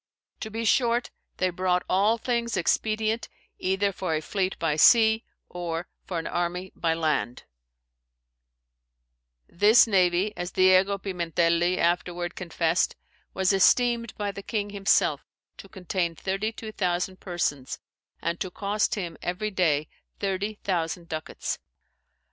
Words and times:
To 0.39 0.49
be 0.49 0.65
short, 0.65 1.11
they 1.37 1.51
brought 1.51 1.83
all 1.87 2.17
things 2.17 2.57
expedient, 2.57 3.29
either 3.59 3.91
for 3.91 4.15
a 4.15 4.19
fleete 4.19 4.57
by 4.57 4.75
sea, 4.75 5.23
or 5.47 5.89
for 6.07 6.17
an 6.17 6.25
armie 6.25 6.71
by 6.75 6.95
land. 6.95 7.43
"This 9.47 9.85
navie 9.85 10.33
(as 10.35 10.53
Diego 10.53 10.97
Pimentelli 10.97 11.77
afterward 11.77 12.33
confessed) 12.35 12.95
was 13.35 13.53
esteemed 13.53 14.15
by 14.17 14.31
the 14.31 14.41
king 14.41 14.71
himselfe 14.71 15.23
to 15.57 15.69
containe 15.69 16.15
32,000 16.17 17.19
persons, 17.19 17.77
and 18.23 18.39
to 18.39 18.49
cost 18.49 18.95
him 18.95 19.17
every 19.21 19.51
day 19.51 19.87
30 20.19 20.55
thousand 20.63 21.09
ducates. 21.09 21.59